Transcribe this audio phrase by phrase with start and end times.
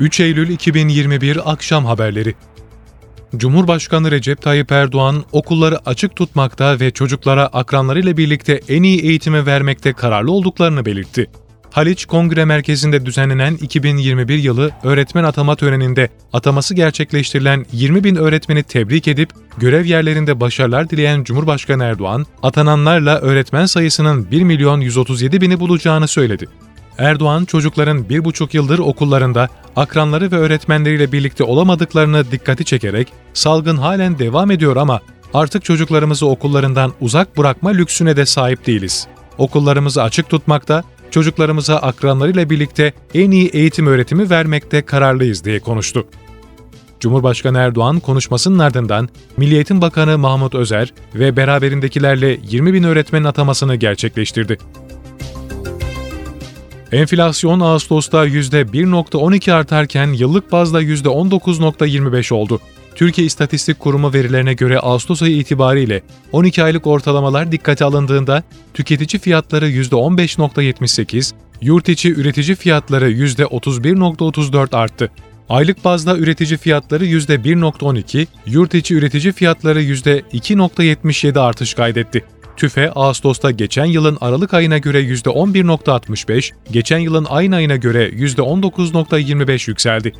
[0.00, 2.34] 3 Eylül 2021 Akşam Haberleri
[3.36, 9.92] Cumhurbaşkanı Recep Tayyip Erdoğan okulları açık tutmakta ve çocuklara akranlarıyla birlikte en iyi eğitimi vermekte
[9.92, 11.30] kararlı olduklarını belirtti.
[11.70, 19.08] Haliç Kongre Merkezi'nde düzenlenen 2021 yılı öğretmen atama töreninde ataması gerçekleştirilen 20 bin öğretmeni tebrik
[19.08, 26.08] edip görev yerlerinde başarılar dileyen Cumhurbaşkanı Erdoğan, atananlarla öğretmen sayısının 1 milyon 137 bini bulacağını
[26.08, 26.46] söyledi.
[26.98, 34.18] Erdoğan, çocukların bir buçuk yıldır okullarında akranları ve öğretmenleriyle birlikte olamadıklarını dikkati çekerek, salgın halen
[34.18, 35.00] devam ediyor ama
[35.34, 39.06] artık çocuklarımızı okullarından uzak bırakma lüksüne de sahip değiliz.
[39.38, 46.06] Okullarımızı açık tutmakta, çocuklarımıza akranlarıyla birlikte en iyi eğitim öğretimi vermekte kararlıyız diye konuştu.
[47.00, 53.76] Cumhurbaşkanı Erdoğan konuşmasının ardından Milli Eğitim Bakanı Mahmut Özer ve beraberindekilerle 20 bin öğretmenin atamasını
[53.76, 54.58] gerçekleştirdi.
[56.94, 62.60] Enflasyon Ağustos'ta %1.12 artarken yıllık bazda %19.25 oldu.
[62.94, 68.42] Türkiye İstatistik Kurumu verilerine göre Ağustos ayı itibariyle 12 aylık ortalamalar dikkate alındığında
[68.74, 75.10] tüketici fiyatları %15.78, yurt içi üretici fiyatları %31.34 arttı.
[75.48, 82.24] Aylık bazda üretici fiyatları %1.12, yurt içi üretici fiyatları %2.77 artış kaydetti.
[82.56, 90.12] TÜFE, Ağustos'ta geçen yılın Aralık ayına göre %11.65, geçen yılın aynı ayına göre %19.25 yükseldi.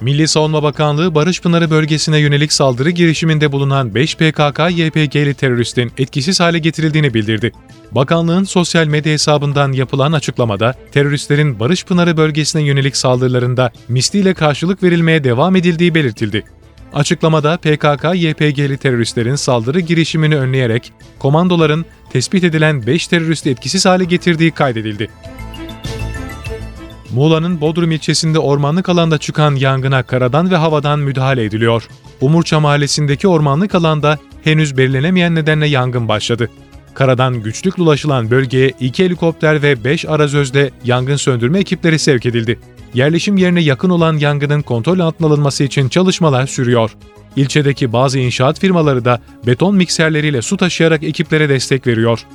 [0.00, 6.58] Milli Savunma Bakanlığı Barış Pınarı bölgesine yönelik saldırı girişiminde bulunan 5 PKK-YPG'li teröristin etkisiz hale
[6.58, 7.52] getirildiğini bildirdi.
[7.92, 15.24] Bakanlığın sosyal medya hesabından yapılan açıklamada teröristlerin Barış Pınarı bölgesine yönelik saldırılarında misliyle karşılık verilmeye
[15.24, 16.44] devam edildiği belirtildi.
[16.94, 25.10] Açıklamada PKK-YPG'li teröristlerin saldırı girişimini önleyerek komandoların tespit edilen 5 teröristi etkisiz hale getirdiği kaydedildi.
[27.10, 31.88] Muğla'nın Bodrum ilçesinde ormanlık alanda çıkan yangına karadan ve havadan müdahale ediliyor.
[32.20, 36.50] Umurça mahallesindeki ormanlık alanda henüz belirlenemeyen nedenle yangın başladı.
[36.96, 42.58] Karadan güçlükle ulaşılan bölgeye 2 helikopter ve 5 arazözde yangın söndürme ekipleri sevk edildi.
[42.94, 46.90] Yerleşim yerine yakın olan yangının kontrol altına alınması için çalışmalar sürüyor.
[47.36, 52.26] İlçedeki bazı inşaat firmaları da beton mikserleriyle su taşıyarak ekiplere destek veriyor.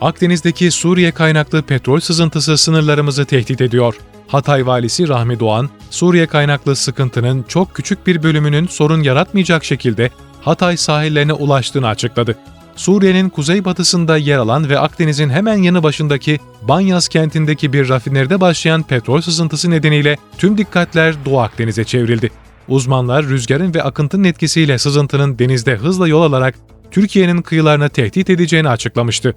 [0.00, 3.94] Akdeniz'deki Suriye kaynaklı petrol sızıntısı sınırlarımızı tehdit ediyor.
[4.28, 10.10] Hatay valisi Rahmi Doğan, Suriye kaynaklı sıkıntının çok küçük bir bölümünün sorun yaratmayacak şekilde
[10.44, 12.36] Hatay sahillerine ulaştığını açıkladı.
[12.76, 19.20] Suriye'nin kuzeybatısında yer alan ve Akdeniz'in hemen yanı başındaki Banyas kentindeki bir rafineride başlayan petrol
[19.20, 22.30] sızıntısı nedeniyle tüm dikkatler Doğu Akdeniz'e çevrildi.
[22.68, 26.54] Uzmanlar rüzgarın ve akıntının etkisiyle sızıntının denizde hızla yol alarak
[26.90, 29.34] Türkiye'nin kıyılarını tehdit edeceğini açıklamıştı.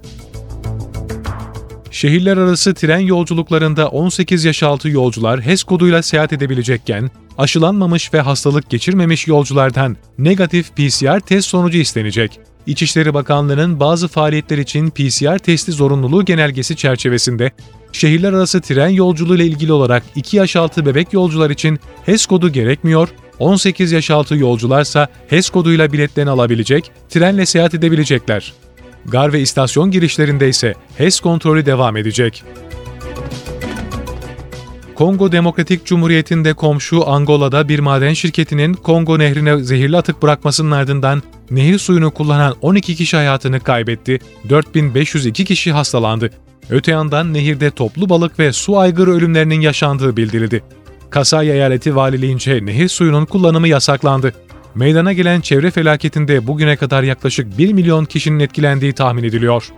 [1.98, 8.70] Şehirler arası tren yolculuklarında 18 yaş altı yolcular HES koduyla seyahat edebilecekken, aşılanmamış ve hastalık
[8.70, 12.40] geçirmemiş yolculardan negatif PCR test sonucu istenecek.
[12.66, 17.52] İçişleri Bakanlığı'nın bazı faaliyetler için PCR testi zorunluluğu genelgesi çerçevesinde
[17.92, 22.50] şehirler arası tren yolculuğu ile ilgili olarak 2 yaş altı bebek yolcular için HES kodu
[22.50, 23.10] gerekmiyor,
[23.40, 28.54] 18 yaş altı yolcularsa HES koduyla biletlerini alabilecek, trenle seyahat edebilecekler.
[29.06, 32.44] Gar ve istasyon girişlerinde ise HES kontrolü devam edecek.
[34.96, 41.80] Kongo Demokratik Cumhuriyeti'nde komşu Angola'da bir maden şirketinin Kongo nehrine zehirli atık bırakmasının ardından nehir
[41.80, 44.20] suyunu kullanan 12 kişi hayatını kaybetti,
[44.50, 46.30] 4502 kişi hastalandı.
[46.70, 50.64] Öte yandan nehirde toplu balık ve su aygırı ölümlerinin yaşandığı bildirildi.
[51.10, 54.34] Kasay Eyaleti Valiliğince nehir suyunun kullanımı yasaklandı.
[54.78, 59.72] Meydana gelen çevre felaketinde bugüne kadar yaklaşık 1 milyon kişinin etkilendiği tahmin ediliyor.